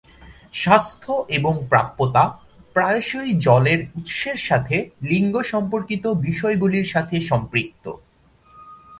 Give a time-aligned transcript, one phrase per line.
[0.53, 2.23] স্বাস্থ্য এবং প্রাপ্যতা
[2.75, 4.75] প্রায়শই জলের উৎসের সাথে
[5.01, 7.85] লিঙ্গ সম্পর্কিত বিষয়গুলির সাথে সম্পৃক্ত।